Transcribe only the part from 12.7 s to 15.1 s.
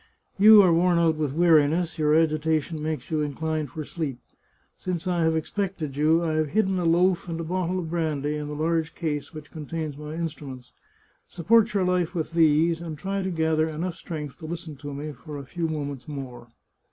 and try to gather enough strength to listen to